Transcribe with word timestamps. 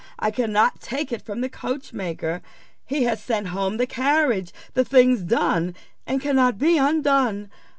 I 0.17 0.31
cannot 0.31 0.81
take 0.81 1.11
it 1.11 1.21
from 1.21 1.41
the 1.41 1.47
coachmaker; 1.49 2.41
he 2.87 3.03
has 3.03 3.21
sent 3.21 3.49
home 3.49 3.77
the 3.77 3.85
carriage: 3.85 4.51
the 4.73 4.83
thing's 4.83 5.21
done, 5.21 5.75
and 6.07 6.19
cannot 6.19 6.57
be 6.57 6.75
undone. 6.79 7.51